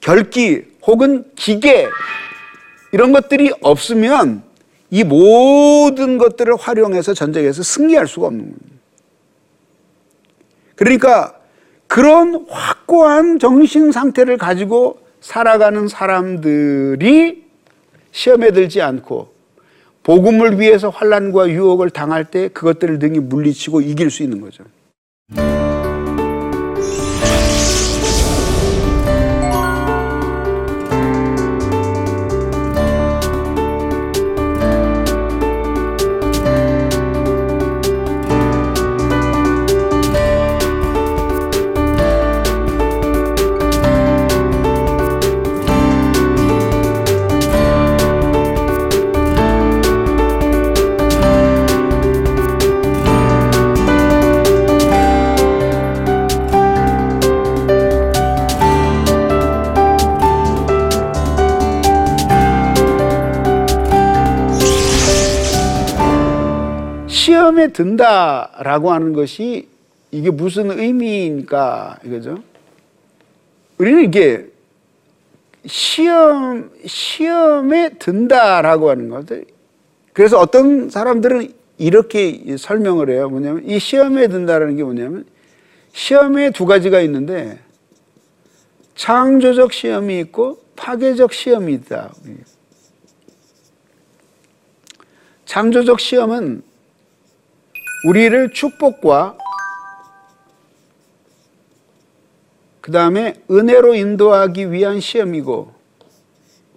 결기, 0.00 0.64
혹은 0.86 1.24
기계, 1.34 1.88
이런 2.92 3.12
것들이 3.12 3.52
없으면 3.62 4.42
이 4.90 5.02
모든 5.02 6.18
것들을 6.18 6.54
활용해서 6.56 7.14
전쟁에서 7.14 7.62
승리할 7.62 8.06
수가 8.06 8.28
없는 8.28 8.44
겁니다. 8.44 8.74
그러니까 10.76 11.34
그런 11.86 12.46
확고한 12.48 13.38
정신 13.38 13.92
상태를 13.92 14.36
가지고 14.36 15.03
살아가는 15.24 15.88
사람들이 15.88 17.44
시험에 18.12 18.50
들지 18.50 18.82
않고 18.82 19.32
복음을 20.02 20.60
위해서 20.60 20.90
환란과 20.90 21.48
유혹을 21.48 21.88
당할 21.88 22.26
때 22.26 22.48
그것들을 22.48 22.98
등이 22.98 23.20
물리치고 23.20 23.80
이길 23.80 24.10
수 24.10 24.22
있는 24.22 24.42
거죠. 24.42 24.64
시험에 67.64 67.68
든다라고 67.68 68.92
하는 68.92 69.12
것이 69.12 69.68
이게 70.10 70.30
무슨 70.30 70.70
의미입니까? 70.70 72.00
이거죠. 72.04 72.42
우리는 73.78 74.04
이게 74.04 74.48
시험 75.66 76.70
시험에 76.84 77.90
든다라고 77.98 78.90
하는 78.90 79.08
것들. 79.08 79.46
그래서 80.12 80.38
어떤 80.38 80.90
사람들은 80.90 81.52
이렇게 81.78 82.56
설명을 82.56 83.10
해요. 83.10 83.28
뭐냐면 83.28 83.64
이 83.64 83.78
시험에 83.78 84.28
든다라는 84.28 84.76
게 84.76 84.84
뭐냐면 84.84 85.24
시험에 85.92 86.50
두 86.50 86.66
가지가 86.66 87.00
있는데 87.00 87.58
창조적 88.94 89.72
시험이 89.72 90.20
있고 90.20 90.62
파괴적 90.76 91.32
시험이 91.32 91.74
있다. 91.74 92.12
창조적 95.46 96.00
시험은 96.00 96.62
우리를 98.04 98.52
축복과 98.52 99.38
그 102.80 102.92
다음에 102.92 103.34
은혜로 103.50 103.94
인도하기 103.94 104.70
위한 104.70 105.00
시험이고 105.00 105.72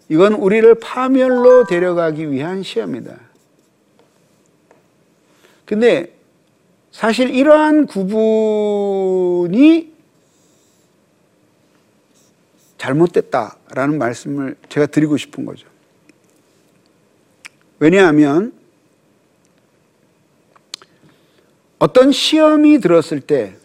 이건 0.10 0.34
우리를 0.34 0.74
파멸로 0.76 1.66
데려가기 1.66 2.32
위한 2.32 2.64
시험이다. 2.64 3.20
근데 5.66 6.14
사실 6.92 7.30
이러한 7.30 7.88
구분이 7.88 9.92
잘못됐다라는 12.78 13.98
말씀을 13.98 14.56
제가 14.70 14.86
드리고 14.86 15.18
싶은 15.18 15.46
거죠. 15.46 15.68
왜냐하면 17.80 18.57
어떤 21.80 22.12
시험이 22.12 22.80
들었을 22.80 23.22
때 23.22 23.58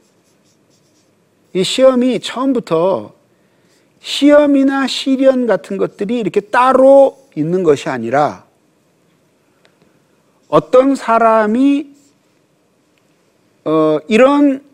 이 1.54 1.64
시험이 1.64 2.18
처음부터 2.20 3.12
시험이나 4.00 4.86
시련 4.86 5.46
같은 5.46 5.76
것들이 5.76 6.18
이렇게 6.18 6.40
따로 6.40 7.28
있는 7.34 7.62
것이 7.62 7.88
아니라 7.88 8.44
어떤 10.48 10.94
사람이 10.94 11.92
어, 13.64 13.98
이런 14.08 14.64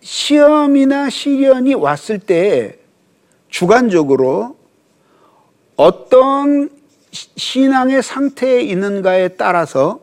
시험이나 0.00 1.08
시련이 1.08 1.74
왔을 1.74 2.18
때 2.18 2.78
주관적으로 3.48 4.56
어떤 5.76 6.68
신앙의 7.12 8.02
상태에 8.02 8.60
있는가에 8.62 9.28
따라서 9.28 10.00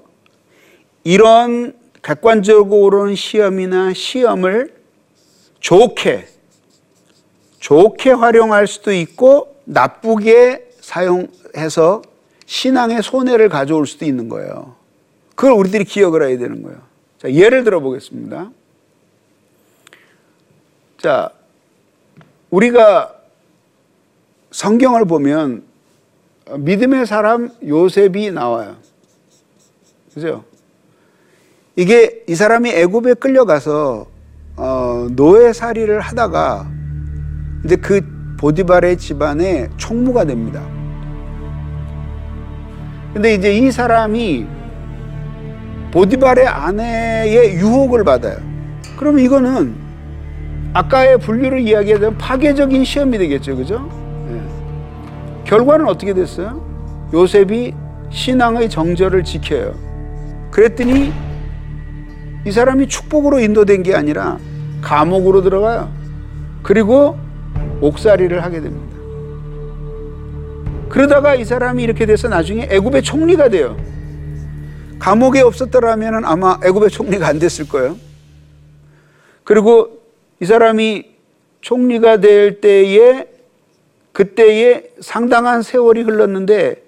이런 1.03 1.78
객관적으로 2.01 3.05
는 3.05 3.15
시험이나 3.15 3.93
시험을 3.93 4.73
좋게 5.59 6.27
좋게 7.59 8.11
활용할 8.11 8.67
수도 8.67 8.91
있고 8.93 9.55
나쁘게 9.65 10.71
사용해서 10.79 12.01
신앙의 12.45 13.03
손해를 13.03 13.49
가져올 13.49 13.85
수도 13.85 14.05
있는 14.05 14.29
거예요. 14.29 14.75
그걸 15.35 15.53
우리들이 15.53 15.83
기억을 15.83 16.27
해야 16.27 16.37
되는 16.37 16.63
거예요. 16.63 16.79
자, 17.19 17.31
예를 17.31 17.63
들어 17.63 17.79
보겠습니다. 17.79 18.49
자, 20.97 21.29
우리가 22.49 23.15
성경을 24.51 25.05
보면 25.05 25.63
믿음의 26.57 27.05
사람 27.05 27.51
요셉이 27.63 28.31
나와요. 28.31 28.77
그죠? 30.13 30.43
이게 31.79 32.25
이 32.27 32.35
사람이 32.35 32.71
애굽에 32.71 33.13
끌려가서 33.13 34.05
어, 34.57 35.07
노예살이를 35.11 36.01
하다가 36.01 36.67
이제 37.63 37.77
그 37.77 38.01
보디발의 38.37 38.97
집안의 38.97 39.69
총무가 39.77 40.25
됩니다. 40.25 40.61
근데 43.13 43.33
이제 43.33 43.53
이 43.53 43.71
사람이 43.71 44.45
보디발의 45.93 46.47
아내의 46.49 47.53
유혹을 47.53 48.03
받아요. 48.03 48.39
그럼 48.97 49.17
이거는 49.17 49.73
아까의 50.73 51.17
분류를 51.19 51.61
이야기하자면 51.61 52.17
파괴적인 52.17 52.83
시험이 52.83 53.17
되겠죠. 53.19 53.55
그죠? 53.55 53.89
네. 54.27 54.41
결과는 55.45 55.87
어떻게 55.87 56.13
됐어요? 56.13 56.61
요셉이 57.13 57.73
신앙의 58.09 58.69
정절을 58.69 59.23
지켜요. 59.23 59.73
그랬더니 60.51 61.28
이 62.45 62.51
사람이 62.51 62.87
축복으로 62.87 63.39
인도된 63.39 63.83
게 63.83 63.95
아니라 63.95 64.39
감옥으로 64.81 65.41
들어가요. 65.41 65.91
그리고 66.63 67.17
옥살이를 67.81 68.43
하게 68.43 68.61
됩니다. 68.61 68.97
그러다가 70.89 71.35
이 71.35 71.45
사람이 71.45 71.83
이렇게 71.83 72.05
돼서 72.05 72.27
나중에 72.27 72.67
애굽의 72.71 73.03
총리가 73.03 73.49
돼요. 73.49 73.77
감옥에 74.97 75.41
없었더라면 75.41 76.25
아마 76.25 76.59
애굽의 76.63 76.89
총리가 76.89 77.27
안 77.27 77.39
됐을 77.39 77.67
거예요. 77.67 77.95
그리고 79.43 79.99
이 80.41 80.45
사람이 80.45 81.05
총리가 81.61 82.17
될 82.17 82.61
때에 82.61 83.27
그때에 84.11 84.89
상당한 84.99 85.61
세월이 85.61 86.01
흘렀는데 86.01 86.83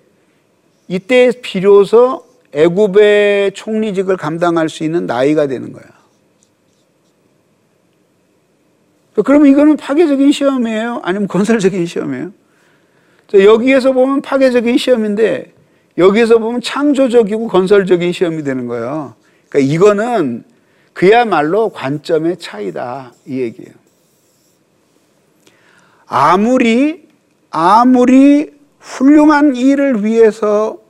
이때 0.87 1.31
비로소 1.41 2.25
애굽의 2.53 3.53
총리직을 3.53 4.17
감당할 4.17 4.69
수 4.69 4.83
있는 4.83 5.05
나이가 5.05 5.47
되는 5.47 5.71
거야. 5.71 5.83
그럼 9.23 9.45
이거는 9.45 9.77
파괴적인 9.77 10.31
시험이에요? 10.31 11.01
아니면 11.03 11.27
건설적인 11.27 11.85
시험이에요? 11.85 12.31
여기에서 13.33 13.93
보면 13.93 14.21
파괴적인 14.21 14.77
시험인데 14.77 15.53
여기에서 15.97 16.39
보면 16.39 16.61
창조적이고 16.61 17.47
건설적인 17.47 18.11
시험이 18.11 18.43
되는 18.43 18.67
거예요. 18.67 19.15
그러니까 19.49 19.73
이거는 19.73 20.43
그야말로 20.93 21.69
관점의 21.69 22.37
차이다 22.37 23.13
이 23.25 23.39
얘기예요. 23.39 23.73
아무리 26.05 27.07
아무리 27.49 28.51
훌륭한 28.79 29.55
일을 29.55 30.03
위해서 30.03 30.80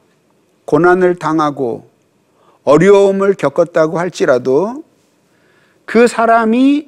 고난을 0.71 1.15
당하고 1.15 1.85
어려움을 2.63 3.33
겪었다고 3.33 3.99
할지라도 3.99 4.85
그 5.83 6.07
사람이 6.07 6.87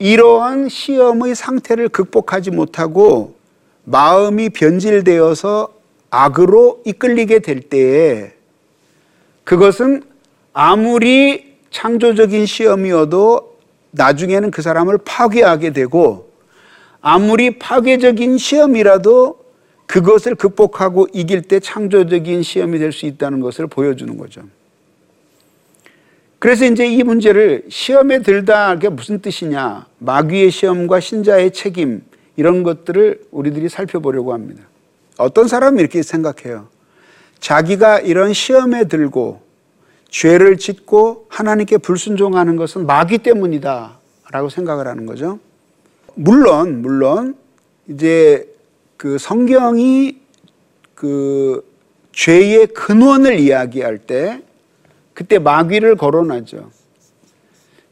이러한 0.00 0.68
시험의 0.68 1.36
상태를 1.36 1.88
극복하지 1.88 2.50
못하고 2.50 3.36
마음이 3.84 4.48
변질되어서 4.48 5.72
악으로 6.10 6.82
이끌리게 6.84 7.38
될 7.38 7.60
때에 7.60 8.32
그것은 9.44 10.02
아무리 10.52 11.54
창조적인 11.70 12.44
시험이어도 12.44 13.56
나중에는 13.92 14.50
그 14.50 14.62
사람을 14.62 14.98
파괴하게 15.04 15.72
되고 15.72 16.28
아무리 17.00 17.56
파괴적인 17.56 18.38
시험이라도 18.38 19.41
그것을 19.86 20.34
극복하고 20.34 21.08
이길 21.12 21.42
때 21.42 21.60
창조적인 21.60 22.42
시험이 22.42 22.78
될 22.78 22.92
수 22.92 23.06
있다는 23.06 23.40
것을 23.40 23.66
보여주는 23.66 24.16
거죠. 24.16 24.42
그래서 26.38 26.64
이제 26.64 26.86
이 26.86 27.02
문제를 27.02 27.66
시험에 27.68 28.20
들다 28.20 28.78
게 28.78 28.88
무슨 28.88 29.20
뜻이냐, 29.20 29.86
마귀의 29.98 30.50
시험과 30.50 30.98
신자의 31.00 31.52
책임 31.52 32.02
이런 32.36 32.62
것들을 32.62 33.26
우리들이 33.30 33.68
살펴보려고 33.68 34.32
합니다. 34.32 34.64
어떤 35.18 35.46
사람은 35.46 35.78
이렇게 35.78 36.02
생각해요. 36.02 36.68
자기가 37.38 38.00
이런 38.00 38.32
시험에 38.32 38.84
들고 38.84 39.42
죄를 40.08 40.56
짓고 40.56 41.26
하나님께 41.28 41.78
불순종하는 41.78 42.56
것은 42.56 42.86
마귀 42.86 43.18
때문이다 43.18 43.98
라고 44.30 44.48
생각을 44.48 44.86
하는 44.86 45.06
거죠. 45.06 45.38
물론, 46.14 46.82
물론, 46.82 47.36
이제 47.88 48.51
그 49.02 49.18
성경이 49.18 50.16
그 50.94 51.68
죄의 52.12 52.68
근원을 52.68 53.40
이야기할 53.40 53.98
때 53.98 54.40
그때 55.12 55.40
마귀를 55.40 55.96
거론하죠. 55.96 56.70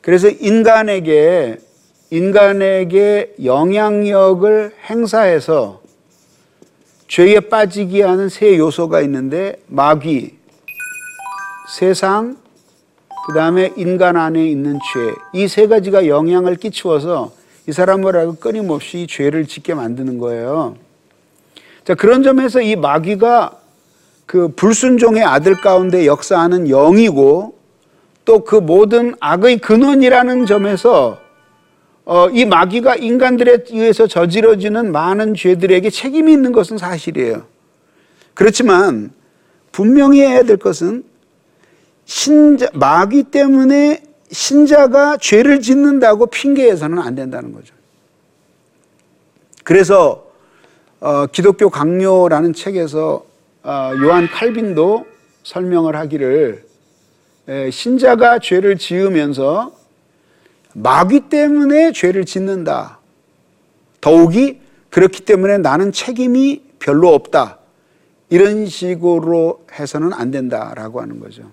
그래서 0.03 0.29
인간에게 0.29 1.59
인간에게 2.11 3.35
영향력을 3.42 4.73
행사해서 4.88 5.83
죄에 7.09 7.40
빠지게 7.40 8.05
하는 8.05 8.29
세 8.29 8.57
요소가 8.57 9.01
있는데 9.01 9.61
마귀, 9.66 10.37
세상, 11.77 12.37
그 13.27 13.35
다음에 13.35 13.73
인간 13.77 14.16
안에 14.16 14.46
있는 14.46 14.79
죄. 14.94 15.40
이 15.40 15.49
세 15.49 15.66
가지가 15.66 16.07
영향을 16.07 16.55
끼치어서 16.55 17.33
이 17.66 17.73
사람을 17.73 18.37
끊임없이 18.38 19.09
죄를 19.11 19.46
짓게 19.46 19.75
만드는 19.75 20.18
거예요. 20.18 20.77
자, 21.85 21.95
그런 21.95 22.23
점에서 22.23 22.61
이 22.61 22.77
마귀가 22.77 23.53
그 24.27 24.49
불순종의 24.49 25.25
아들 25.25 25.61
가운데 25.61 26.07
역사하는 26.07 26.69
영이고 26.69 27.59
또 28.25 28.45
그 28.45 28.55
모든 28.57 29.14
악의 29.19 29.59
근원이라는 29.59 30.47
점에서 30.47 31.19
어, 32.05 32.29
이 32.31 32.45
마귀가 32.45 32.97
인간들에 32.97 33.59
의해서 33.71 34.07
저지러지는 34.07 34.93
많은 34.93 35.35
죄들에게 35.35 35.90
책임이 35.90 36.33
있는 36.33 36.53
것은 36.53 36.79
사실이에요. 36.79 37.45
그렇지만 38.35 39.11
분명히 39.73 40.21
해야 40.21 40.43
될 40.43 40.57
것은 40.57 41.05
신자, 42.05 42.69
마귀 42.73 43.25
때문에 43.25 44.03
신자가 44.31 45.19
죄를 45.19 45.61
짓는다고 45.61 46.27
핑계해서는 46.27 46.99
안 46.99 47.14
된다는 47.14 47.53
거죠. 47.53 47.75
그래서 49.64 50.30
어, 51.01 51.25
기독교 51.27 51.71
강요라는 51.71 52.53
책에서 52.53 53.25
어, 53.63 53.91
요한 54.03 54.29
칼빈도 54.29 55.07
설명을 55.45 55.97
하기를 55.97 56.65
에, 57.49 57.71
신자가 57.71 58.39
죄를 58.39 58.77
지으면서 58.77 59.73
마귀 60.75 61.31
때문에 61.31 61.93
죄를 61.93 62.27
짓는다. 62.27 62.99
더욱이 64.03 64.61
그렇기 64.91 65.25
때문에 65.25 65.59
나는 65.59 65.91
책임이 65.91 66.63
별로 66.79 67.15
없다. 67.15 67.59
이런 68.29 68.67
식으로 68.67 69.65
해서는 69.73 70.13
안 70.13 70.31
된다라고 70.31 71.01
하는 71.01 71.19
거죠. 71.19 71.45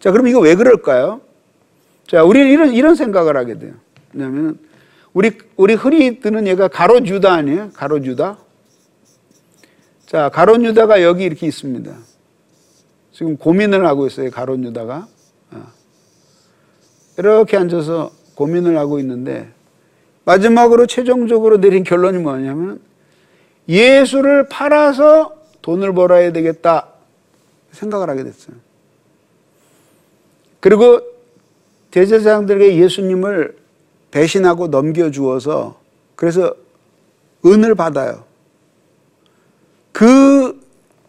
자, 0.00 0.12
그럼 0.12 0.28
이거 0.28 0.38
왜 0.38 0.54
그럴까요? 0.54 1.22
자, 2.06 2.22
우리는 2.24 2.48
이런, 2.48 2.72
이런 2.74 2.94
생각을 2.94 3.38
하게 3.38 3.58
돼요. 3.58 3.72
왜냐하면 4.12 4.58
우리, 5.14 5.32
우리 5.56 5.74
흔히 5.74 6.20
드는 6.20 6.46
얘가 6.46 6.68
가롯 6.68 7.06
유다 7.06 7.32
아니에요? 7.32 7.70
가롯 7.72 8.04
유다? 8.04 8.38
자, 10.12 10.28
가롯 10.28 10.62
유다가 10.62 11.02
여기 11.02 11.24
이렇게 11.24 11.46
있습니다. 11.46 11.90
지금 13.12 13.38
고민을 13.38 13.86
하고 13.86 14.06
있어요, 14.06 14.30
가롯 14.30 14.62
유다가. 14.62 15.08
어. 15.52 15.62
이렇게 17.16 17.56
앉아서 17.56 18.10
고민을 18.34 18.76
하고 18.76 18.98
있는데 18.98 19.48
마지막으로 20.26 20.86
최종적으로 20.86 21.62
내린 21.62 21.82
결론이 21.82 22.18
뭐냐면 22.18 22.82
예수를 23.66 24.48
팔아서 24.50 25.34
돈을 25.62 25.94
벌어야 25.94 26.30
되겠다 26.30 26.88
생각을 27.70 28.10
하게 28.10 28.24
됐어요. 28.24 28.54
그리고 30.60 31.00
대제사장들에게 31.90 32.76
예수님을 32.76 33.56
배신하고 34.10 34.66
넘겨주어서 34.68 35.80
그래서 36.16 36.54
은을 37.46 37.74
받아요. 37.74 38.30
그 40.02 40.60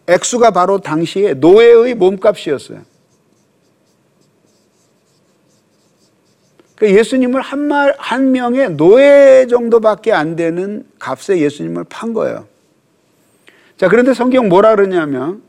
액수가 0.06 0.52
바로 0.52 0.78
당시에 0.78 1.34
노예의 1.34 1.96
몸값이었어요. 1.96 2.82
그 6.76 6.88
예수님을 6.88 7.40
한 7.40 7.58
말, 7.66 7.96
한 7.98 8.30
명의 8.30 8.70
노예 8.70 9.48
정도밖에 9.50 10.12
안 10.12 10.36
되는 10.36 10.86
값에 11.00 11.38
예수님을 11.38 11.82
판 11.88 12.12
거예요. 12.12 12.46
자, 13.76 13.88
그런데 13.88 14.14
성경 14.14 14.48
뭐라 14.48 14.76
그러냐면, 14.76 15.42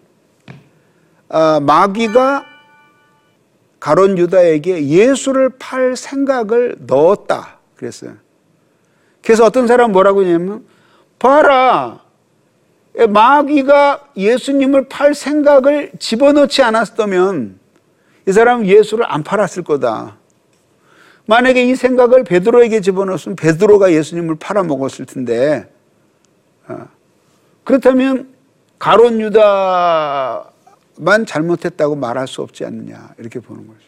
아, 1.29 1.60
마귀가 1.60 2.47
가론 3.79 4.17
유다에게 4.17 4.88
예수를 4.88 5.51
팔 5.60 5.95
생각을 5.95 6.77
넣었다. 6.79 7.60
그랬어요. 7.75 8.15
그래서 9.21 9.45
어떤 9.45 9.67
사람 9.67 9.91
뭐라고 9.91 10.23
했냐면, 10.23 10.65
봐라. 11.19 12.04
마귀가 13.10 14.08
예수님을 14.15 14.88
팔 14.88 15.13
생각을 15.13 15.91
집어넣지 15.99 16.63
않았다면 16.63 17.60
이 18.27 18.31
사람은 18.31 18.65
예수를 18.67 19.05
안 19.08 19.23
팔았을 19.23 19.63
거다. 19.63 20.17
만약에 21.27 21.65
이 21.65 21.75
생각을 21.75 22.23
베드로에게 22.23 22.81
집어넣었으면 22.81 23.36
베드로가 23.36 23.91
예수님을 23.91 24.36
팔아먹었을 24.36 25.05
텐데 25.05 25.67
어. 26.67 26.88
그렇다면 27.63 28.29
가론 28.77 29.19
유다만 29.19 30.45
잘못했다고 31.25 31.95
말할 31.95 32.27
수 32.27 32.41
없지 32.41 32.63
않느냐 32.65 33.13
이렇게 33.17 33.39
보는 33.39 33.65
거죠. 33.67 33.79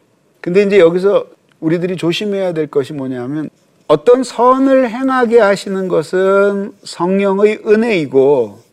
근데 0.41 0.63
이제 0.63 0.80
여기서 0.80 1.28
우리들이 1.60 1.98
조심해야 1.98 2.54
될 2.54 2.67
것이 2.67 2.93
뭐냐면 2.93 3.50
어떤 3.88 4.24
선을 4.24 4.89
행하게 4.89 5.39
하시는 5.39 5.88
것은 5.88 6.74
성령의 6.84 7.62
은혜이고 7.65 8.66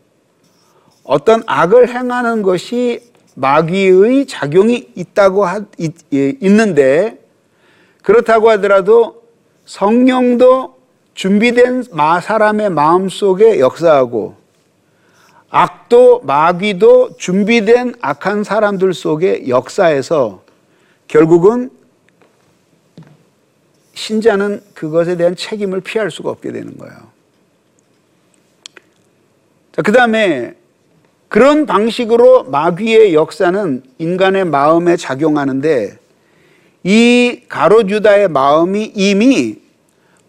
어떤 1.05 1.43
악을 1.45 1.89
행하는 1.89 2.41
것이 2.41 2.99
마귀의 3.35 4.25
작용이 4.25 4.89
있다고 4.95 5.45
하, 5.45 5.61
있, 5.77 5.93
예, 6.13 6.33
있는데 6.41 7.19
그렇다고 8.01 8.49
하더라도 8.51 9.23
성령도 9.65 10.75
준비된 11.13 11.85
마 11.91 12.19
사람의 12.19 12.71
마음 12.71 13.07
속에 13.07 13.59
역사하고 13.59 14.35
악도 15.49 16.21
마귀도 16.21 17.17
준비된 17.17 17.95
악한 18.01 18.43
사람들 18.43 18.93
속에 18.93 19.47
역사해서 19.47 20.43
결국은 21.07 21.69
신자는 23.93 24.61
그것에 24.73 25.15
대한 25.15 25.35
책임을 25.35 25.81
피할 25.81 26.11
수가 26.11 26.31
없게 26.31 26.51
되는 26.51 26.77
거예요. 26.77 26.95
자, 29.71 29.81
그 29.81 29.91
다음에 29.91 30.55
그런 31.35 31.65
방식으로 31.65 32.45
마귀의 32.45 33.13
역사는 33.13 33.83
인간의 33.97 34.45
마음에 34.45 34.95
작용하는데 34.95 35.97
이 36.85 37.41
가롯 37.49 37.89
유다의 37.89 38.29
마음이 38.29 38.93
이미 38.95 39.57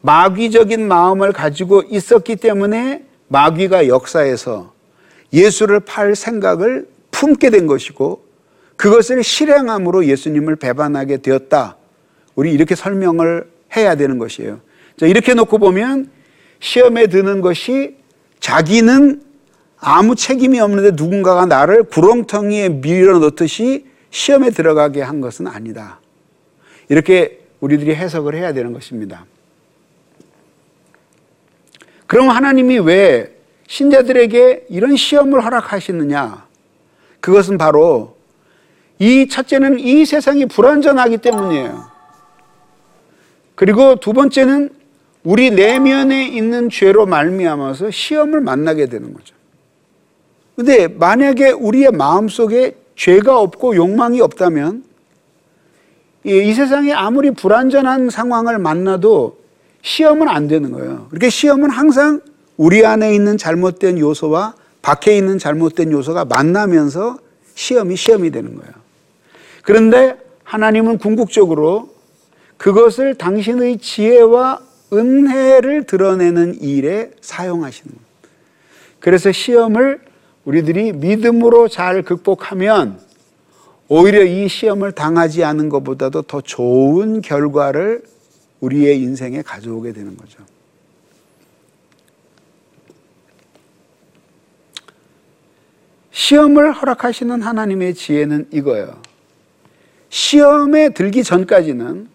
마귀적인 0.00 0.88
마음을 0.88 1.30
가지고 1.30 1.84
있었기 1.88 2.34
때문에 2.34 3.04
마귀가 3.28 3.86
역사에서 3.86 4.72
예수를 5.32 5.78
팔 5.78 6.16
생각을 6.16 6.88
품게 7.12 7.50
된 7.50 7.68
것이고 7.68 8.24
그것을 8.74 9.22
실행함으로 9.22 10.06
예수님을 10.06 10.56
배반하게 10.56 11.18
되었다. 11.18 11.76
우리 12.34 12.52
이렇게 12.52 12.74
설명을 12.74 13.48
해야 13.76 13.94
되는 13.94 14.18
것이에요. 14.18 14.58
자, 14.96 15.06
이렇게 15.06 15.34
놓고 15.34 15.58
보면 15.58 16.10
시험에 16.58 17.06
드는 17.06 17.42
것이 17.42 17.94
자기는 18.40 19.25
아무 19.88 20.16
책임이 20.16 20.58
없는데 20.58 21.00
누군가가 21.00 21.46
나를 21.46 21.84
구렁텅이에 21.84 22.70
밀어 22.70 23.20
넣듯이 23.20 23.86
시험에 24.10 24.50
들어가게 24.50 25.00
한 25.00 25.20
것은 25.20 25.46
아니다. 25.46 26.00
이렇게 26.88 27.46
우리들이 27.60 27.94
해석을 27.94 28.34
해야 28.34 28.52
되는 28.52 28.72
것입니다. 28.72 29.26
그럼 32.08 32.30
하나님이 32.30 32.80
왜 32.80 33.32
신자들에게 33.68 34.66
이런 34.70 34.96
시험을 34.96 35.44
허락하시느냐? 35.44 36.48
그것은 37.20 37.56
바로 37.56 38.16
이 38.98 39.28
첫째는 39.28 39.78
이 39.78 40.04
세상이 40.04 40.46
불완전하기 40.46 41.18
때문이에요. 41.18 41.88
그리고 43.54 43.94
두 43.94 44.12
번째는 44.12 44.70
우리 45.22 45.52
내면에 45.52 46.26
있는 46.26 46.70
죄로 46.70 47.06
말미암아서 47.06 47.92
시험을 47.92 48.40
만나게 48.40 48.86
되는 48.86 49.14
거죠. 49.14 49.35
근데 50.56 50.88
만약에 50.88 51.50
우리의 51.50 51.92
마음 51.92 52.28
속에 52.28 52.76
죄가 52.96 53.38
없고 53.38 53.76
욕망이 53.76 54.22
없다면 54.22 54.84
이 56.24 56.54
세상에 56.54 56.92
아무리 56.92 57.30
불완전한 57.30 58.10
상황을 58.10 58.58
만나도 58.58 59.38
시험은 59.82 60.28
안 60.28 60.48
되는 60.48 60.72
거예요. 60.72 61.06
그렇게 61.10 61.30
시험은 61.30 61.70
항상 61.70 62.20
우리 62.56 62.84
안에 62.84 63.14
있는 63.14 63.36
잘못된 63.36 63.98
요소와 63.98 64.54
밖에 64.82 65.16
있는 65.16 65.38
잘못된 65.38 65.92
요소가 65.92 66.24
만나면서 66.24 67.18
시험이 67.54 67.96
시험이 67.96 68.30
되는 68.30 68.56
거예요. 68.56 68.72
그런데 69.62 70.16
하나님은 70.42 70.98
궁극적으로 70.98 71.90
그것을 72.56 73.14
당신의 73.14 73.78
지혜와 73.78 74.60
은혜를 74.92 75.84
드러내는 75.84 76.60
일에 76.60 77.10
사용하시는 77.20 77.92
거예요. 77.94 78.06
그래서 79.00 79.30
시험을 79.30 80.05
우리들이 80.46 80.92
믿음으로 80.92 81.68
잘 81.68 82.02
극복하면 82.02 83.00
오히려 83.88 84.24
이 84.24 84.48
시험을 84.48 84.92
당하지 84.92 85.44
않은 85.44 85.68
것보다도 85.68 86.22
더 86.22 86.40
좋은 86.40 87.20
결과를 87.20 88.02
우리의 88.60 89.00
인생에 89.02 89.42
가져오게 89.42 89.92
되는 89.92 90.16
거죠. 90.16 90.38
시험을 96.12 96.72
허락하시는 96.72 97.42
하나님의 97.42 97.94
지혜는 97.94 98.48
이거예요. 98.52 99.00
시험에 100.08 100.90
들기 100.90 101.22
전까지는 101.22 102.08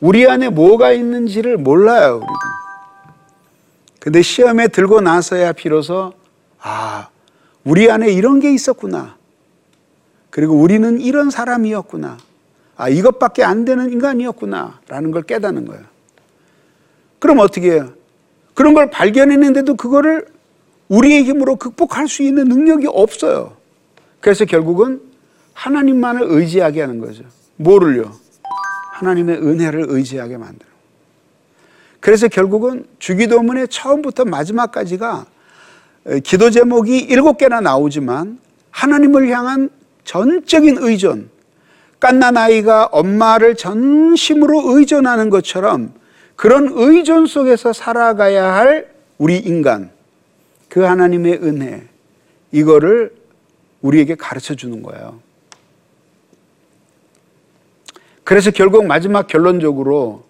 우리 0.00 0.28
안에 0.28 0.48
뭐가 0.48 0.92
있는지를 0.92 1.56
몰라요, 1.58 2.16
우리는. 2.16 2.34
근데 4.00 4.22
시험에 4.22 4.68
들고 4.68 5.00
나서야 5.00 5.52
비로소, 5.52 6.12
아, 6.60 7.08
우리 7.64 7.90
안에 7.90 8.10
이런 8.12 8.40
게 8.40 8.52
있었구나. 8.52 9.16
그리고 10.30 10.54
우리는 10.54 11.00
이런 11.00 11.30
사람이었구나. 11.30 12.18
아, 12.76 12.88
이것밖에 12.88 13.42
안 13.42 13.64
되는 13.64 13.90
인간이었구나 13.90 14.80
라는 14.88 15.10
걸 15.10 15.22
깨닫는 15.22 15.66
거예요. 15.66 15.82
그럼 17.18 17.38
어떻게 17.40 17.72
해요? 17.72 17.92
그런 18.54 18.74
걸 18.74 18.90
발견했는데도 18.90 19.74
그거를 19.74 20.26
우리의 20.88 21.24
힘으로 21.24 21.56
극복할 21.56 22.08
수 22.08 22.22
있는 22.22 22.44
능력이 22.44 22.86
없어요. 22.88 23.56
그래서 24.20 24.44
결국은 24.44 25.00
하나님만을 25.52 26.22
의지하게 26.24 26.80
하는 26.80 26.98
거죠. 27.00 27.24
뭐를요? 27.56 28.12
하나님의 28.92 29.38
은혜를 29.38 29.86
의지하게 29.88 30.36
만들어. 30.36 30.68
그래서 32.00 32.28
결국은 32.28 32.86
주기도문의 32.98 33.68
처음부터 33.68 34.24
마지막까지가 34.24 35.26
기도 36.24 36.50
제목이 36.50 36.98
일곱 36.98 37.36
개나 37.38 37.60
나오지만 37.60 38.38
하나님을 38.70 39.28
향한 39.28 39.68
전적인 40.04 40.78
의존, 40.80 41.28
깐난 42.00 42.36
아이가 42.36 42.86
엄마를 42.86 43.56
전심으로 43.56 44.76
의존하는 44.76 45.28
것처럼 45.28 45.92
그런 46.34 46.70
의존 46.72 47.26
속에서 47.26 47.72
살아가야 47.72 48.54
할 48.54 48.90
우리 49.18 49.38
인간, 49.38 49.90
그 50.68 50.80
하나님의 50.80 51.40
은혜, 51.42 51.82
이거를 52.52 53.12
우리에게 53.82 54.14
가르쳐 54.14 54.54
주는 54.54 54.82
거예요. 54.82 55.20
그래서 58.24 58.50
결국 58.50 58.86
마지막 58.86 59.26
결론적으로 59.26 60.24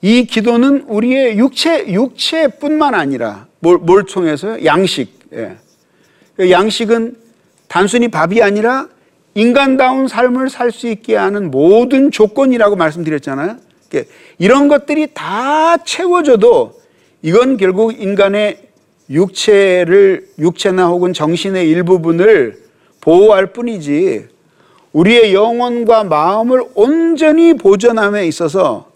이 0.00 0.24
기도는 0.24 0.82
우리의 0.88 1.38
육체, 1.38 1.86
육체뿐만 1.86 2.94
아니라 2.94 3.46
뭘, 3.62 3.78
뭘 3.78 4.04
통해서요? 4.04 4.64
양식. 4.64 5.20
예. 5.32 5.56
그 6.36 6.50
양식은 6.50 7.16
단순히 7.68 8.08
밥이 8.08 8.42
아니라 8.42 8.88
인간다운 9.34 10.08
삶을 10.08 10.50
살 10.50 10.72
수 10.72 10.88
있게 10.88 11.14
하는 11.14 11.50
모든 11.50 12.10
조건이라고 12.10 12.74
말씀드렸잖아요. 12.74 13.56
이런 14.38 14.66
것들이 14.68 15.08
다 15.14 15.76
채워져도 15.76 16.80
이건 17.22 17.56
결국 17.56 17.92
인간의 17.92 18.58
육체를, 19.10 20.26
육체나 20.38 20.88
혹은 20.88 21.12
정신의 21.12 21.68
일부분을 21.68 22.62
보호할 23.00 23.52
뿐이지 23.52 24.26
우리의 24.92 25.34
영혼과 25.34 26.02
마음을 26.04 26.64
온전히 26.74 27.54
보존함에 27.54 28.26
있어서 28.26 28.90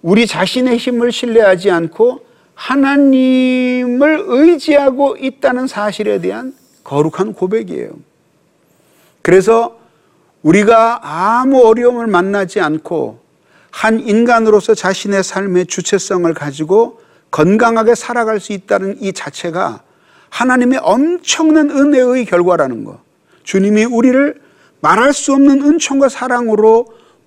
우리 0.00 0.26
자신의 0.26 0.78
힘을 0.78 1.12
신뢰하지 1.12 1.70
않고 1.70 2.27
하나님을 2.58 4.24
의지하고 4.26 5.16
있다는 5.16 5.68
사실에 5.68 6.20
대한 6.20 6.52
거룩한 6.82 7.32
고백이에요. 7.34 7.90
그래서 9.22 9.78
우리가 10.42 11.00
아무 11.02 11.64
어려움을 11.64 12.08
만나지 12.08 12.60
않고 12.60 13.20
한 13.70 14.00
인간으로서 14.00 14.74
자신의 14.74 15.22
삶의 15.22 15.66
주체성을 15.66 16.32
가지고 16.34 17.00
건강하게 17.30 17.94
살아갈 17.94 18.40
수 18.40 18.52
있다는 18.52 19.00
이 19.00 19.12
자체가 19.12 19.82
하나님의 20.30 20.80
엄청난 20.82 21.70
은혜의 21.70 22.24
결과라는 22.24 22.84
거. 22.84 23.00
주님이 23.44 23.84
우리를 23.84 24.40
말할 24.80 25.12
수 25.12 25.32
없는 25.32 25.62
은총과 25.62 26.08
사랑으로 26.08 26.86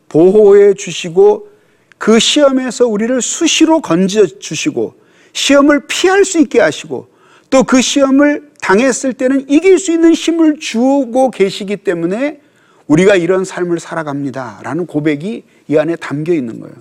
보호해 0.09 0.73
주시고 0.73 1.49
그 1.97 2.19
시험에서 2.19 2.85
우리를 2.87 3.21
수시로 3.21 3.79
건져 3.79 4.25
주시고 4.25 5.00
시험을 5.33 5.87
피할 5.87 6.25
수 6.25 6.39
있게 6.39 6.59
하시고 6.59 7.09
또 7.49 7.63
그 7.63 7.81
시험을 7.81 8.51
당했을 8.61 9.13
때는 9.13 9.49
이길 9.49 9.77
수 9.77 9.91
있는 9.91 10.13
힘을 10.13 10.59
주고 10.59 11.31
계시기 11.31 11.77
때문에 11.77 12.39
우리가 12.87 13.15
이런 13.15 13.43
삶을 13.43 13.79
살아갑니다. 13.79 14.61
라는 14.63 14.85
고백이 14.85 15.43
이 15.67 15.77
안에 15.77 15.95
담겨 15.97 16.33
있는 16.33 16.59
거예요. 16.59 16.75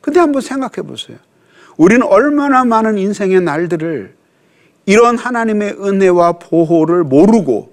근데 0.00 0.20
한번 0.20 0.42
생각해 0.42 0.86
보세요. 0.86 1.18
우리는 1.76 2.04
얼마나 2.06 2.64
많은 2.64 2.98
인생의 2.98 3.40
날들을 3.40 4.14
이런 4.86 5.16
하나님의 5.16 5.76
은혜와 5.80 6.32
보호를 6.32 7.04
모르고 7.04 7.72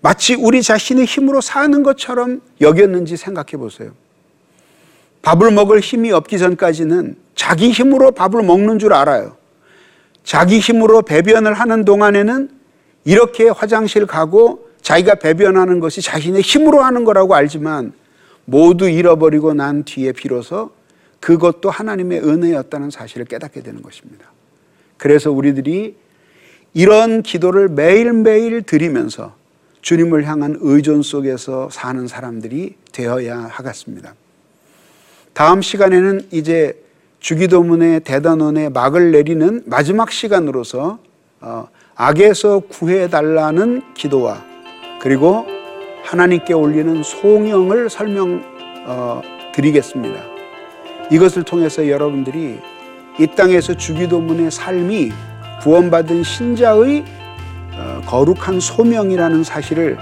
마치 0.00 0.34
우리 0.34 0.62
자신의 0.62 1.04
힘으로 1.04 1.40
사는 1.40 1.82
것처럼 1.82 2.40
여겼는지 2.60 3.16
생각해 3.16 3.52
보세요. 3.52 3.92
밥을 5.22 5.50
먹을 5.52 5.80
힘이 5.80 6.10
없기 6.12 6.38
전까지는 6.38 7.16
자기 7.34 7.70
힘으로 7.70 8.10
밥을 8.12 8.42
먹는 8.42 8.78
줄 8.78 8.92
알아요. 8.92 9.36
자기 10.24 10.58
힘으로 10.58 11.02
배변을 11.02 11.54
하는 11.54 11.84
동안에는 11.84 12.50
이렇게 13.04 13.48
화장실 13.48 14.06
가고 14.06 14.68
자기가 14.82 15.16
배변하는 15.16 15.80
것이 15.80 16.02
자신의 16.02 16.42
힘으로 16.42 16.82
하는 16.82 17.04
거라고 17.04 17.34
알지만 17.34 17.92
모두 18.44 18.88
잃어버리고 18.88 19.54
난 19.54 19.84
뒤에 19.84 20.12
비로소 20.12 20.70
그것도 21.20 21.70
하나님의 21.70 22.20
은혜였다는 22.20 22.90
사실을 22.90 23.26
깨닫게 23.26 23.62
되는 23.62 23.82
것입니다. 23.82 24.30
그래서 24.96 25.30
우리들이 25.30 25.96
이런 26.74 27.22
기도를 27.22 27.68
매일매일 27.68 28.62
드리면서 28.62 29.34
주님을 29.82 30.26
향한 30.26 30.56
의존 30.60 31.02
속에서 31.02 31.68
사는 31.70 32.06
사람들이 32.06 32.76
되어야 32.92 33.38
하겠습니다. 33.38 34.14
다음 35.32 35.62
시간에는 35.62 36.28
이제 36.30 36.82
주기도문의 37.20 38.00
대단원의 38.00 38.70
막을 38.70 39.12
내리는 39.12 39.62
마지막 39.66 40.10
시간으로서 40.10 40.98
어, 41.40 41.68
악에서 41.94 42.60
구해달라는 42.60 43.82
기도와 43.94 44.42
그리고 45.00 45.46
하나님께 46.02 46.54
올리는 46.54 47.02
송영을 47.02 47.90
설명 47.90 48.42
어, 48.86 49.22
드리겠습니다. 49.54 50.20
이것을 51.10 51.44
통해서 51.44 51.88
여러분들이 51.88 52.58
이 53.18 53.26
땅에서 53.36 53.76
주기도문의 53.76 54.50
삶이 54.50 55.12
구원받은 55.62 56.22
신자의 56.22 57.04
어, 57.74 58.00
거룩한 58.06 58.60
소명이라는 58.60 59.44
사실을 59.44 59.98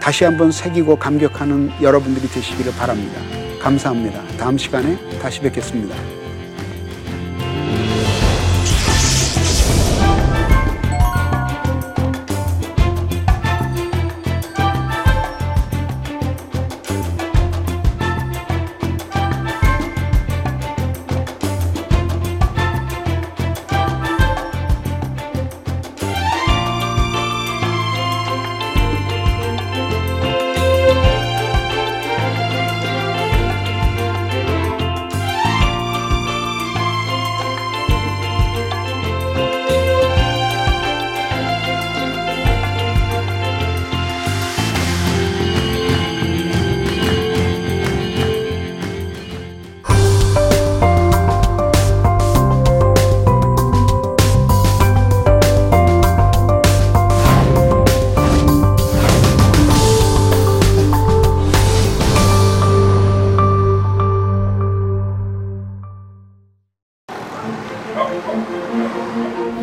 다시 0.00 0.24
한번 0.24 0.52
새기고 0.52 0.96
감격하는 0.96 1.70
여러분들이 1.80 2.28
되시기를 2.28 2.72
바랍니다. 2.72 3.20
감사합니다. 3.60 4.20
다음 4.36 4.58
시간에 4.58 4.96
다시 5.20 5.40
뵙겠습니다. 5.40 6.21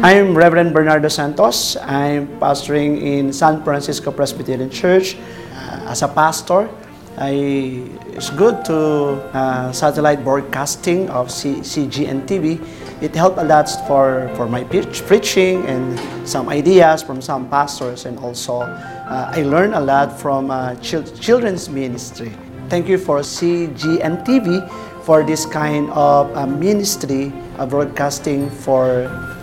I'm 0.02 0.34
Reverend 0.34 0.74
Bernardo 0.74 1.10
Santos. 1.10 1.76
I'm 1.76 2.40
pastoring 2.40 3.02
in 3.02 3.34
San 3.34 3.62
Francisco 3.66 4.12
Presbyterian 4.12 4.70
Church. 4.70 5.18
Uh, 5.52 5.92
as 5.92 6.04
a 6.04 6.08
pastor, 6.08 6.70
I, 7.18 7.84
it's 8.16 8.30
good 8.30 8.64
to 8.64 9.20
uh, 9.36 9.74
satellite 9.74 10.24
broadcasting 10.24 11.10
of 11.10 11.30
C, 11.30 11.56
CGN 11.56 12.26
TV. 12.28 12.64
It 13.04 13.14
helped 13.14 13.40
a 13.40 13.44
lot 13.44 13.68
for, 13.88 14.32
for 14.36 14.48
my 14.48 14.64
preach, 14.64 15.04
preaching 15.06 15.66
and 15.66 16.00
some 16.26 16.48
ideas 16.48 17.04
from 17.04 17.22
some 17.22 17.50
pastors, 17.50 18.06
and 18.06 18.18
also 18.20 18.62
uh, 18.62 19.34
I 19.36 19.44
learned 19.44 19.74
a 19.74 19.82
lot 19.82 20.18
from 20.18 20.50
uh, 20.50 20.76
chil- 20.76 21.04
children's 21.04 21.68
ministry. 21.68 22.32
Thank 22.70 22.88
you 22.88 22.98
for 22.98 23.20
CGN 23.20 24.24
TV 24.24 24.64
for 25.04 25.24
this 25.24 25.46
kind 25.46 25.90
of 25.92 26.34
uh, 26.38 26.48
ministry 26.48 27.34
broadcasting 27.68 28.50
for 28.50 29.12